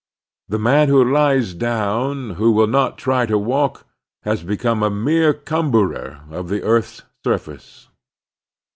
The 0.49 0.57
man 0.57 0.89
who 0.89 1.03
lies 1.05 1.53
down, 1.53 2.31
who 2.31 2.49
will 2.51 2.65
not 2.65 2.97
try 2.97 3.27
to 3.27 3.37
walk, 3.37 3.85
has 4.23 4.41
become 4.41 4.81
a 4.81 4.89
mere 4.89 5.31
cumberer 5.31 6.21
of 6.31 6.49
the 6.49 6.63
earth's 6.63 7.03
surface. 7.23 7.87